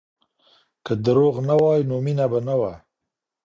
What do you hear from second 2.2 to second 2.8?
به نه وه.